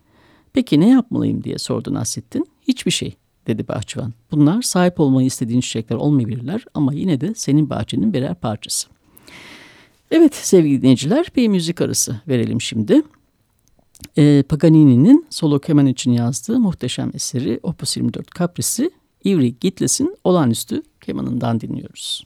Peki 0.52 0.80
ne 0.80 0.88
yapmalıyım 0.88 1.44
diye 1.44 1.58
sordu 1.58 1.94
Nasrettin. 1.94 2.46
Hiçbir 2.68 2.90
şey 2.90 3.16
dedi 3.46 3.68
bahçıvan. 3.68 4.12
Bunlar 4.32 4.62
sahip 4.62 5.00
olmayı 5.00 5.26
istediğin 5.26 5.60
çiçekler 5.60 5.96
olmayabilirler 5.96 6.64
ama 6.74 6.94
yine 6.94 7.20
de 7.20 7.34
senin 7.34 7.70
bahçenin 7.70 8.12
birer 8.12 8.34
parçası. 8.34 8.88
Evet 10.10 10.34
sevgili 10.34 10.82
dinleyiciler 10.82 11.26
bir 11.36 11.48
müzik 11.48 11.80
arası 11.80 12.20
verelim 12.28 12.60
şimdi. 12.60 13.02
Ee, 14.18 14.44
Paganini'nin 14.48 15.26
solo 15.30 15.58
keman 15.58 15.86
için 15.86 16.10
yazdığı 16.10 16.60
muhteşem 16.60 17.10
eseri 17.14 17.60
Opus 17.62 17.96
24 17.96 18.34
Caprisi 18.38 18.90
Ivry 19.26 19.54
Gitles'in 19.60 20.16
olağanüstü 20.24 20.82
kemanından 21.00 21.60
dinliyoruz. 21.60 22.24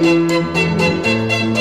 Thank 0.00 0.30
you. 1.54 1.59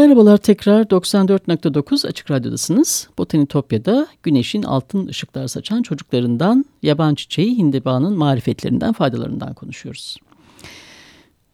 Merhabalar 0.00 0.36
tekrar 0.36 0.82
94.9 0.84 2.08
Açık 2.08 2.30
Radyo'dasınız. 2.30 3.08
Botanitopya'da 3.18 4.06
güneşin 4.22 4.62
altın 4.62 5.06
ışıklar 5.06 5.46
saçan 5.46 5.82
çocuklarından 5.82 6.64
yaban 6.82 7.14
çiçeği 7.14 7.58
hindiba'nın 7.58 8.18
marifetlerinden 8.18 8.92
faydalarından 8.92 9.54
konuşuyoruz. 9.54 10.16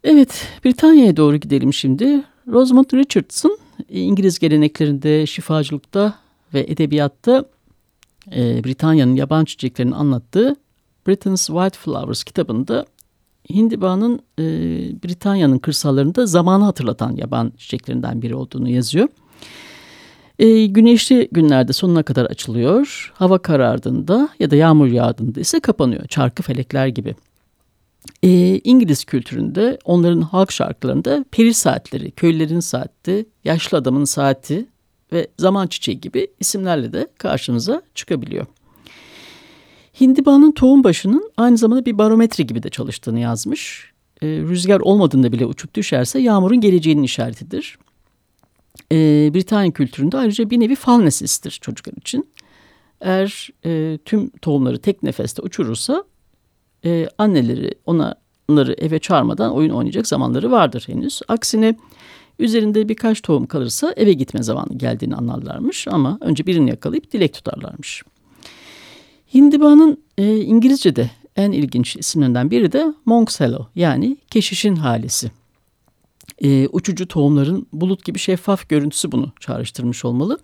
Evet 0.04 0.48
Britanya'ya 0.64 1.16
doğru 1.16 1.37
gidelim 1.37 1.72
şimdi. 1.72 2.22
Rosamund 2.48 2.94
Richardson 2.94 3.59
İngiliz 3.88 4.38
geleneklerinde 4.38 5.26
şifacılıkta 5.26 6.14
ve 6.54 6.61
edebiyatta 6.61 7.44
e, 8.37 8.64
Britanya'nın 8.64 9.16
yaban 9.16 9.44
çiçeklerini 9.44 9.94
anlattığı 9.94 10.56
Britain's 11.09 11.46
White 11.46 11.78
Flowers 11.78 12.24
kitabında 12.24 12.87
Hindiba'nın 13.50 14.20
e, 14.38 14.44
Britanya'nın 15.04 15.59
kırsallarında 15.59 16.26
zamanı 16.26 16.64
hatırlatan 16.64 17.16
yaban 17.16 17.52
çiçeklerinden 17.56 18.22
biri 18.22 18.35
olduğunu 18.35 18.68
yazıyor. 18.68 19.09
E, 20.38 20.66
güneşli 20.66 21.28
günlerde 21.32 21.72
sonuna 21.72 22.02
kadar 22.02 22.24
açılıyor. 22.24 23.12
Hava 23.14 23.38
karardığında 23.38 24.28
ya 24.38 24.50
da 24.50 24.56
yağmur 24.56 24.87
yağdığında 24.87 25.40
ise 25.40 25.61
kapanıyor. 25.61 26.06
Çarkı 26.06 26.42
felekler 26.42 26.87
gibi. 26.87 27.14
E, 28.22 28.59
İngiliz 28.59 29.04
kültüründe 29.04 29.78
onların 29.85 30.20
halk 30.20 30.52
şarkılarında 30.52 31.24
peri 31.30 31.54
saatleri, 31.54 32.11
köylülerin 32.11 32.61
saati, 32.61 33.26
yaşlı 33.44 33.78
adamın 33.78 34.04
saati 34.04 34.66
ve 35.12 35.26
zaman 35.38 35.66
çiçeği 35.66 36.00
gibi 36.00 36.26
isimlerle 36.40 36.92
de 36.92 37.09
karşımıza 37.18 37.82
çıkabiliyor. 37.94 38.46
Hindibanın 40.00 40.52
tohum 40.52 40.85
başının 40.85 41.30
aynı 41.37 41.59
zamanda 41.59 41.85
bir 41.87 41.98
barometre 41.98 42.44
gibi 42.44 42.62
de 42.62 42.70
çalıştığını 42.70 43.20
yazmış. 43.20 43.92
E, 44.22 44.26
rüzgar 44.26 44.80
olmadığında 44.80 45.32
bile 45.32 45.46
uçup 45.46 45.74
düşerse 45.74 46.18
yağmurun 46.18 46.61
geleceğinin 46.61 47.02
işaretidir. 47.02 47.78
E, 48.92 48.96
Britanya 49.35 49.70
kültüründe 49.70 50.16
ayrıca 50.16 50.50
bir 50.50 50.61
nevi 50.61 50.74
fal 50.74 50.98
nesisidir 50.98 51.50
çocuklar 51.50 51.94
için. 51.96 52.28
Eğer 53.00 53.50
e, 53.64 53.98
tüm 54.04 54.30
tohumları 54.30 54.78
tek 54.78 55.02
nefeste 55.02 55.42
uçurursa 55.42 56.04
e, 56.85 57.09
anneleri 57.18 57.74
onları 57.87 58.72
eve 58.78 58.98
çağırmadan 58.98 59.52
oyun 59.52 59.70
oynayacak 59.70 60.06
zamanları 60.06 60.50
vardır 60.50 60.85
henüz. 60.87 61.20
Aksine 61.28 61.76
üzerinde 62.38 62.88
birkaç 62.88 63.20
tohum 63.20 63.46
kalırsa 63.46 63.94
eve 63.96 64.12
gitme 64.12 64.42
zamanı 64.42 64.78
geldiğini 64.78 65.14
anlarlarmış 65.16 65.88
ama 65.88 66.18
önce 66.20 66.46
birini 66.46 66.70
yakalayıp 66.70 67.12
dilek 67.12 67.35
tutarlarmış. 67.35 68.02
Hindiba'nın 69.34 70.02
e, 70.18 70.36
İngilizce'de 70.36 71.10
en 71.36 71.52
ilginç 71.52 71.96
isimlerinden 71.96 72.50
biri 72.50 72.72
de 72.72 72.94
Monk's 73.04 73.40
Hello 73.40 73.66
yani 73.74 74.16
keşişin 74.30 74.76
halisi. 74.76 75.30
E, 76.42 76.68
uçucu 76.68 77.08
tohumların 77.08 77.66
bulut 77.72 78.04
gibi 78.04 78.18
şeffaf 78.18 78.68
görüntüsü 78.68 79.12
bunu 79.12 79.32
çağrıştırmış 79.40 80.04
olmalı. 80.04 80.38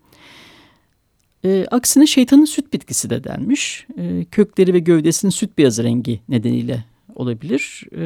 E, 1.44 1.66
aksine 1.70 2.06
şeytanın 2.06 2.44
süt 2.44 2.72
bitkisi 2.72 3.10
de 3.10 3.24
denmiş. 3.24 3.86
E, 3.98 4.24
kökleri 4.30 4.74
ve 4.74 4.78
gövdesinin 4.78 5.30
süt 5.30 5.58
beyazı 5.58 5.84
rengi 5.84 6.20
nedeniyle 6.28 6.84
olabilir. 7.14 7.84
E, 7.92 8.02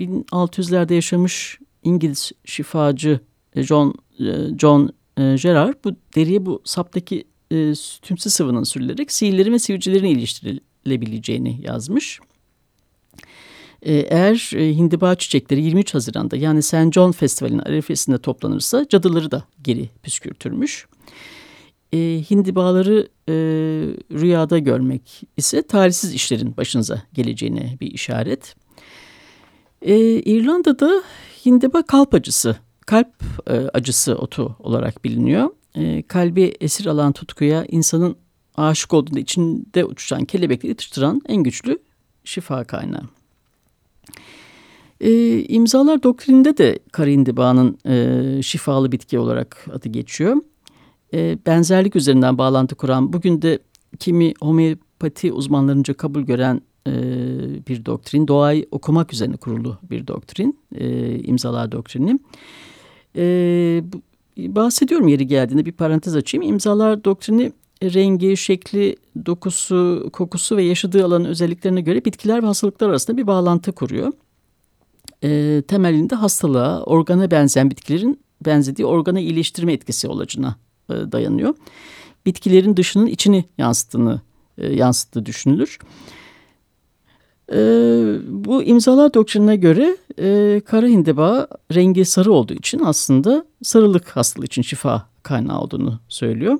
1600'lerde 0.00 0.94
yaşamış 0.94 1.58
İngiliz 1.82 2.32
şifacı 2.44 3.20
e, 3.54 3.62
John 3.62 3.94
e, 4.20 4.58
John 4.58 4.90
e, 5.16 5.36
Gerard 5.42 5.74
bu 5.84 5.90
deriye 6.16 6.46
bu 6.46 6.62
saptaki 6.64 7.24
e, 7.54 7.74
tümsü 8.02 8.30
sıvının 8.30 8.64
sürülerek 8.64 9.12
sihirlerin 9.12 9.52
ve 9.52 9.58
sivilcelerin 9.58 10.08
iliştirilebileceğini 10.08 11.60
yazmış. 11.62 12.20
E, 13.82 13.94
eğer 13.94 14.50
e, 14.56 14.76
hindiba 14.76 15.14
çiçekleri 15.14 15.62
23 15.62 15.94
Haziran'da 15.94 16.36
yani 16.36 16.62
St. 16.62 16.92
John 16.92 17.12
Festivali'nin 17.12 17.58
arifesinde 17.58 18.18
toplanırsa 18.18 18.88
cadıları 18.88 19.30
da 19.30 19.44
geri 19.62 19.90
püskürtürmüş. 20.02 20.86
E, 21.92 21.98
hindibaları 22.30 23.08
e, 23.28 23.34
rüyada 24.12 24.58
görmek 24.58 25.22
ise 25.36 25.62
talihsiz 25.62 26.14
işlerin 26.14 26.56
başınıza 26.56 27.02
geleceğine 27.12 27.76
bir 27.80 27.90
işaret. 27.90 28.56
E, 29.82 29.96
İrlanda'da 30.00 31.02
hindiba 31.46 31.82
kalp 31.82 32.14
acısı, 32.14 32.56
kalp 32.86 33.08
e, 33.46 33.52
acısı 33.52 34.14
otu 34.14 34.56
olarak 34.58 35.04
biliniyor 35.04 35.50
e, 35.74 36.02
kalbi 36.02 36.54
esir 36.60 36.86
alan 36.86 37.12
tutkuya 37.12 37.64
insanın 37.64 38.16
aşık 38.56 38.94
olduğunda 38.94 39.20
içinde 39.20 39.84
uçuşan 39.84 40.24
kelebekleri 40.24 40.68
yetiştiren 40.68 41.20
en 41.28 41.42
güçlü 41.42 41.78
şifa 42.24 42.64
kaynağı. 42.64 43.02
E, 45.00 45.40
imzalar 45.44 46.02
doktrininde 46.02 46.56
de 46.56 46.78
karindiba'nın 46.92 47.78
e, 47.86 48.42
şifalı 48.42 48.92
bitki 48.92 49.18
olarak 49.18 49.66
adı 49.72 49.88
geçiyor. 49.88 50.36
E, 51.14 51.38
benzerlik 51.46 51.96
üzerinden 51.96 52.38
bağlantı 52.38 52.74
kuran, 52.74 53.12
bugün 53.12 53.42
de 53.42 53.58
kimi 53.98 54.34
homeopati 54.40 55.32
uzmanlarınca 55.32 55.94
kabul 55.94 56.22
gören 56.22 56.60
e, 56.86 56.92
bir 57.68 57.86
doktrin, 57.86 58.28
doğayı 58.28 58.66
okumak 58.70 59.12
üzerine 59.12 59.36
kurulu 59.36 59.78
bir 59.90 60.06
doktrin, 60.06 60.58
e, 60.74 61.18
imzalar 61.18 61.72
doktrini. 61.72 62.18
E, 63.16 63.22
bu, 63.84 64.02
bahsediyorum 64.36 65.08
yeri 65.08 65.26
geldiğinde 65.26 65.66
bir 65.66 65.72
parantez 65.72 66.16
açayım. 66.16 66.42
İmzalar 66.42 67.04
doktrini 67.04 67.52
rengi, 67.82 68.36
şekli, 68.36 68.96
dokusu, 69.26 70.10
kokusu 70.12 70.56
ve 70.56 70.62
yaşadığı 70.62 71.04
alanın 71.04 71.24
özelliklerine 71.24 71.80
göre 71.80 72.04
bitkiler 72.04 72.42
ve 72.42 72.46
hastalıklar 72.46 72.88
arasında 72.88 73.16
bir 73.16 73.26
bağlantı 73.26 73.72
kuruyor. 73.72 74.12
E, 75.24 75.62
temelinde 75.68 76.14
hastalığa, 76.14 76.82
organa 76.82 77.30
benzeyen 77.30 77.70
bitkilerin 77.70 78.20
benzediği 78.46 78.86
organa 78.86 79.20
iyileştirme 79.20 79.72
etkisi 79.72 80.08
olacağına 80.08 80.56
e, 80.90 80.92
dayanıyor. 80.92 81.54
Bitkilerin 82.26 82.76
dışının 82.76 83.06
içini 83.06 83.44
yansıttığını 83.58 84.20
e, 84.58 84.72
yansıttığı 84.72 85.26
düşünülür. 85.26 85.78
E, 85.78 85.84
bu 88.28 88.62
imzalar 88.62 89.14
doktrinine 89.14 89.56
göre 89.56 89.96
e, 90.18 90.60
kara 90.66 90.86
hindiba 90.86 91.48
rengi 91.74 92.04
sarı 92.04 92.32
olduğu 92.32 92.54
için 92.54 92.80
aslında 92.84 93.44
sarılık 93.62 94.08
hastalığı 94.08 94.46
için 94.46 94.62
şifa 94.62 95.08
kaynağı 95.22 95.60
olduğunu 95.60 96.00
söylüyor. 96.08 96.58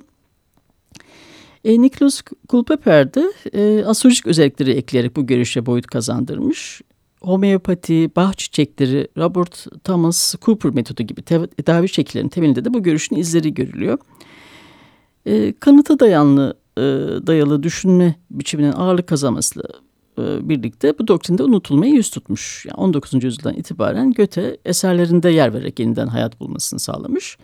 E, 1.65 1.83
Nicholas 1.83 2.23
Culpeper 2.49 3.15
de 3.15 3.33
e, 3.53 3.85
astrolojik 3.85 4.27
özellikleri 4.27 4.71
ekleyerek 4.71 5.17
bu 5.17 5.27
görüşe 5.27 5.67
boyut 5.67 5.87
kazandırmış. 5.87 6.81
Homeopati, 7.21 8.11
bah 8.17 8.33
çiçekleri, 8.33 9.09
Robert 9.19 9.67
Thomas 9.85 10.35
Cooper 10.43 10.75
metodu 10.75 11.03
gibi 11.03 11.23
tedavi 11.23 11.89
şekillerinin 11.89 12.29
temelinde 12.29 12.65
de 12.65 12.75
bu 12.75 12.83
görüşün 12.83 13.17
izleri 13.17 13.55
görülüyor. 13.55 13.99
E, 15.27 15.53
kanıta 15.53 16.01
dayanlı, 16.01 16.55
e, 16.77 16.83
dayalı 17.27 17.63
düşünme 17.63 18.15
biçiminin 18.31 18.73
ağırlık 18.73 19.07
kazanmasıyla 19.07 19.69
e, 19.69 19.83
birlikte 20.19 20.99
bu 20.99 21.09
doktrinde 21.09 21.43
unutulmayı 21.43 21.93
yüz 21.93 22.11
tutmuş. 22.11 22.67
Yani 22.67 22.77
19. 22.77 23.25
yüzyıldan 23.25 23.55
itibaren 23.55 24.13
Göte 24.13 24.57
eserlerinde 24.65 25.31
yer 25.31 25.55
vererek 25.55 25.79
yeniden 25.79 26.07
hayat 26.07 26.41
bulmasını 26.41 26.81
sağlamış. 26.81 27.39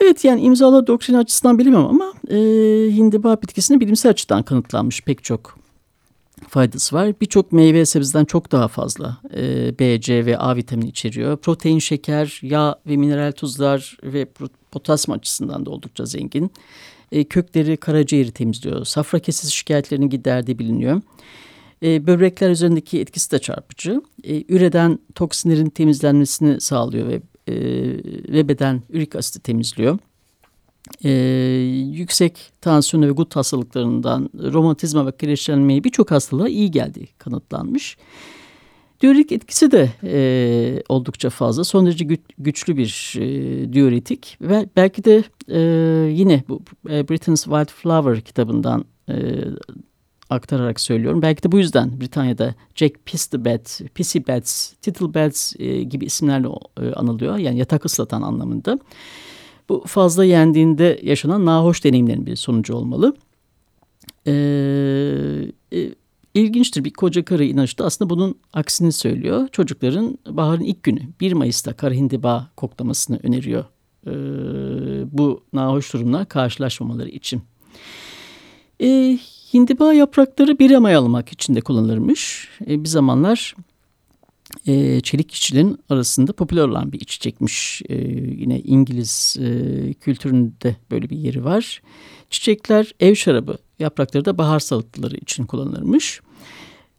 Evet 0.00 0.24
yani 0.24 0.40
imzalı 0.40 0.86
doktrin 0.86 1.14
açısından 1.14 1.58
bilemem 1.58 1.86
ama 1.86 2.12
e, 2.30 2.36
hindiba 2.96 3.36
bitkisinin 3.42 3.80
bilimsel 3.80 4.10
açıdan 4.10 4.42
kanıtlanmış 4.42 5.02
pek 5.02 5.24
çok 5.24 5.58
faydası 6.48 6.96
var. 6.96 7.12
Birçok 7.20 7.52
meyve 7.52 7.86
sebzeden 7.86 8.24
çok 8.24 8.52
daha 8.52 8.68
fazla 8.68 9.16
e, 9.36 9.78
B, 9.78 10.00
C 10.00 10.26
ve 10.26 10.38
A 10.38 10.56
vitamini 10.56 10.88
içeriyor. 10.88 11.36
Protein, 11.36 11.78
şeker, 11.78 12.40
yağ 12.42 12.76
ve 12.86 12.96
mineral 12.96 13.32
tuzlar 13.32 13.96
ve 14.02 14.26
potasyum 14.72 15.16
açısından 15.16 15.66
da 15.66 15.70
oldukça 15.70 16.04
zengin. 16.04 16.50
E, 17.12 17.24
kökleri 17.24 17.76
karaciğeri 17.76 18.30
temizliyor. 18.30 18.84
Safra 18.84 19.18
kesesi 19.18 19.52
şikayetlerini 19.52 20.08
giderdiği 20.08 20.58
biliniyor. 20.58 21.00
E, 21.82 22.06
böbrekler 22.06 22.50
üzerindeki 22.50 23.00
etkisi 23.00 23.30
de 23.30 23.38
çarpıcı. 23.38 24.02
E, 24.24 24.54
üreden 24.54 24.98
toksinlerin 25.14 25.70
temizlenmesini 25.70 26.60
sağlıyor 26.60 27.08
ve 27.08 27.20
e, 27.48 27.54
ve 28.32 28.48
beden 28.48 28.82
ürik 28.90 29.16
asiti 29.16 29.40
temizliyor. 29.40 29.98
E, 31.04 31.10
yüksek 31.92 32.52
tansiyon 32.60 33.02
ve 33.02 33.10
gut 33.10 33.36
hastalıklarından 33.36 34.30
romatizma 34.52 35.06
ve 35.06 35.12
kireçlenmeye 35.16 35.84
birçok 35.84 36.10
hastalığa 36.10 36.48
iyi 36.48 36.70
geldiği 36.70 37.08
kanıtlanmış. 37.18 37.96
Diüretik 39.00 39.32
etkisi 39.32 39.70
de 39.70 39.90
e, 40.04 40.82
oldukça 40.88 41.30
fazla. 41.30 41.64
Son 41.64 41.86
derece 41.86 42.04
güç, 42.04 42.20
güçlü 42.38 42.76
bir 42.76 43.14
e, 43.18 43.72
diüretik 43.72 44.38
ve 44.40 44.68
belki 44.76 45.04
de 45.04 45.24
e, 45.48 45.60
yine 46.12 46.42
bu 46.48 46.62
e, 46.90 47.08
Britain's 47.08 47.44
Wild 47.44 47.68
Flower 47.68 48.20
kitabından 48.20 48.84
e, 49.08 49.14
aktararak 50.30 50.80
söylüyorum. 50.80 51.22
Belki 51.22 51.42
de 51.42 51.52
bu 51.52 51.58
yüzden 51.58 52.00
Britanya'da 52.00 52.54
Jack 52.74 53.04
Pissybed, 53.04 53.66
Pissybeds, 53.94 54.72
Tittlebeds 54.72 55.54
e, 55.58 55.82
gibi 55.82 56.04
isimlerle 56.04 56.48
e, 56.80 56.92
anılıyor. 56.92 57.36
Yani 57.36 57.58
yatak 57.58 57.84
ıslatan 57.84 58.22
anlamında. 58.22 58.78
Bu 59.68 59.84
fazla 59.86 60.24
yendiğinde 60.24 61.00
yaşanan 61.02 61.46
nahoş 61.46 61.84
deneyimlerin 61.84 62.26
bir 62.26 62.36
sonucu 62.36 62.74
olmalı. 62.74 63.16
Ee, 64.26 64.32
e, 65.72 65.94
ilginçtir 66.34 66.84
bir 66.84 66.92
koca 66.92 67.24
karı 67.24 67.44
inançta 67.44 67.84
aslında 67.84 68.10
bunun 68.10 68.34
aksini 68.52 68.92
söylüyor. 68.92 69.48
Çocukların 69.52 70.18
baharın 70.28 70.62
ilk 70.62 70.82
günü 70.82 71.00
1 71.20 71.32
Mayıs'ta 71.32 71.72
kara 71.72 71.94
hindiba 71.94 72.50
koklamasını 72.56 73.20
öneriyor. 73.22 73.64
Ee, 74.06 74.10
bu 75.18 75.42
nahoş 75.52 75.92
durumla 75.92 76.24
karşılaşmamaları 76.24 77.08
için. 77.08 77.42
Ee, 78.82 79.18
Hindiba 79.54 79.92
yaprakları 79.92 80.58
bir 80.58 80.70
almak 80.70 81.32
için 81.32 81.54
de 81.54 81.60
kullanılırmış. 81.60 82.48
E, 82.66 82.84
bir 82.84 82.88
zamanlar 82.88 83.54
e, 84.66 85.00
çelik 85.00 85.32
işçilerin 85.32 85.78
arasında 85.88 86.32
popüler 86.32 86.62
olan 86.62 86.92
bir 86.92 87.00
içecekmiş. 87.00 87.82
E, 87.88 87.96
yine 88.14 88.60
İngiliz 88.60 89.36
e, 89.40 89.92
kültüründe 89.94 90.76
böyle 90.90 91.10
bir 91.10 91.16
yeri 91.16 91.44
var. 91.44 91.82
Çiçekler 92.30 92.92
ev 93.00 93.14
şarabı, 93.14 93.58
yaprakları 93.78 94.24
da 94.24 94.38
bahar 94.38 94.60
salataları 94.60 95.16
için 95.16 95.46
kullanılırmış. 95.46 96.20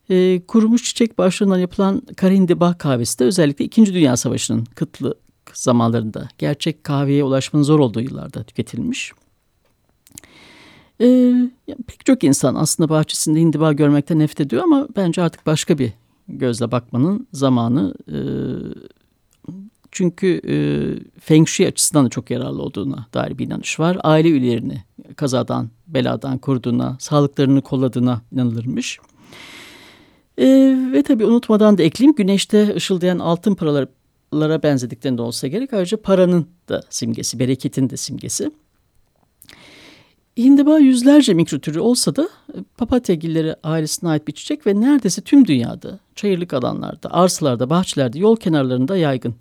E, 0.09 0.41
kurumuş 0.47 0.83
çiçek 0.83 1.17
başlarından 1.17 1.59
yapılan 1.59 2.01
karindiba 2.17 2.77
kahvesi 2.77 3.19
de 3.19 3.23
özellikle 3.23 3.65
2. 3.65 3.93
Dünya 3.93 4.17
Savaşı'nın 4.17 4.65
kıtlı 4.65 5.15
zamanlarında 5.53 6.29
gerçek 6.37 6.83
kahveye 6.83 7.23
ulaşmanın 7.23 7.63
zor 7.63 7.79
olduğu 7.79 8.01
yıllarda 8.01 8.43
tüketilmiş. 8.43 9.11
Ee, 11.01 11.33
pek 11.87 12.05
çok 12.05 12.23
insan 12.23 12.55
aslında 12.55 12.89
bahçesinde 12.89 13.39
hindiba 13.39 13.73
görmekten 13.73 14.19
nefret 14.19 14.41
ediyor 14.41 14.63
ama 14.63 14.87
bence 14.95 15.21
artık 15.21 15.45
başka 15.45 15.77
bir 15.77 15.93
gözle 16.27 16.71
bakmanın 16.71 17.27
zamanı. 17.33 17.93
E, 18.07 18.17
çünkü 19.91 20.41
e, 20.47 20.55
Feng 21.19 21.47
Shui 21.47 21.67
açısından 21.67 22.05
da 22.05 22.09
çok 22.09 22.31
yararlı 22.31 22.61
olduğuna 22.61 23.07
dair 23.13 23.37
bir 23.37 23.45
inanış 23.45 23.79
var. 23.79 23.97
Aile 24.03 24.29
üyelerini 24.29 24.83
kazadan, 25.15 25.69
beladan 25.87 26.37
koruduğuna, 26.37 26.97
sağlıklarını 26.99 27.61
kolladığına 27.61 28.21
inanılırmış. 28.31 28.99
E, 30.37 30.45
ve 30.93 31.03
tabii 31.03 31.25
unutmadan 31.25 31.77
da 31.77 31.83
ekleyeyim 31.83 32.15
güneşte 32.15 32.75
ışıldayan 32.75 33.19
altın 33.19 33.55
paralara 33.55 34.63
benzediklerinde 34.63 35.21
olsa 35.21 35.47
gerek. 35.47 35.73
Ayrıca 35.73 36.01
paranın 36.01 36.47
da 36.69 36.81
simgesi, 36.89 37.39
bereketin 37.39 37.89
de 37.89 37.97
simgesi. 37.97 38.51
Hindiba 40.39 40.79
yüzlerce 40.79 41.33
mikrotürü 41.33 41.79
olsa 41.79 42.15
da 42.15 42.29
e, 42.53 42.57
papatya 42.77 43.15
gilleri 43.15 43.55
ailesine 43.63 44.09
ait 44.09 44.27
bir 44.27 44.33
çiçek 44.33 44.67
ve 44.67 44.81
neredeyse 44.81 45.21
tüm 45.21 45.47
dünyada, 45.47 45.99
çayırlık 46.15 46.53
alanlarda, 46.53 47.11
arsalarda, 47.13 47.69
bahçelerde, 47.69 48.19
yol 48.19 48.35
kenarlarında 48.35 48.97
yaygın. 48.97 49.35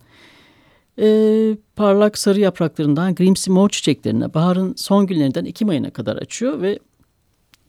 Ee, 0.99 1.57
parlak 1.77 2.19
sarı 2.19 2.41
yapraklarından 2.41 3.15
grimsi 3.15 3.51
mor 3.51 3.69
çiçeklerine 3.69 4.35
baharın 4.35 4.75
son 4.77 5.07
günlerinden 5.07 5.45
Ekim 5.45 5.69
ayına 5.69 5.91
kadar 5.91 6.17
açıyor 6.17 6.63
ve 6.63 6.79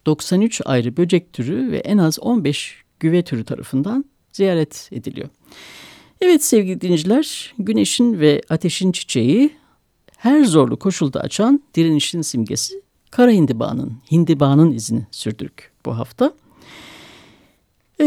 93 0.06 0.62
ayrı 0.66 0.98
böcek 0.98 1.34
türü 1.34 1.72
ve 1.72 1.78
en 1.78 1.98
az 1.98 2.20
15 2.20 2.84
güve 3.00 3.24
türü 3.24 3.44
tarafından 3.44 4.06
ziyaret 4.32 4.90
ediliyor. 4.92 5.30
Evet 6.22 6.44
sevgili 6.44 6.82
dinleyiciler, 6.82 7.54
güneşin 7.60 8.20
ve 8.20 8.42
ateşin 8.50 8.92
çiçeği 8.92 9.52
her 10.18 10.44
zorlu 10.44 10.80
koşulda 10.80 11.20
açan 11.20 11.64
direnişin 11.76 12.22
simgesi 12.22 12.89
kara 13.12 13.32
hindibanın, 13.32 13.94
hindibanın 14.12 14.72
izini 14.72 15.08
sürdürük 15.12 15.72
bu 15.86 15.98
hafta. 15.98 16.34
E, 18.02 18.06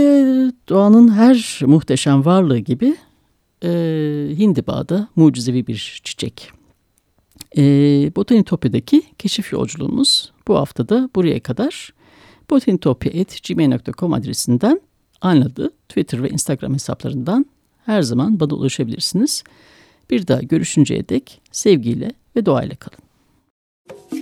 doğanın 0.68 1.12
her 1.12 1.60
muhteşem 1.66 2.24
varlığı 2.24 2.58
gibi 2.58 2.96
e, 3.64 3.68
hindiba 4.38 4.88
da 4.88 5.08
mucizevi 5.16 5.66
bir 5.66 6.00
çiçek. 6.04 6.50
E, 7.56 7.62
Botanitopya'daki 8.16 9.02
keşif 9.18 9.52
yolculuğumuz 9.52 10.32
bu 10.48 10.56
hafta 10.56 10.88
da 10.88 11.10
buraya 11.14 11.40
kadar. 11.40 11.92
botanitopya.gmail.com 12.50 14.12
adresinden 14.12 14.80
anladı 15.20 15.70
Twitter 15.88 16.22
ve 16.22 16.30
Instagram 16.30 16.74
hesaplarından 16.74 17.46
her 17.86 18.02
zaman 18.02 18.40
bana 18.40 18.54
ulaşabilirsiniz. 18.54 19.44
Bir 20.10 20.26
daha 20.26 20.42
görüşünceye 20.42 21.08
dek 21.08 21.40
sevgiyle 21.52 22.12
ve 22.36 22.46
doğayla 22.46 22.76
kalın. 22.76 24.21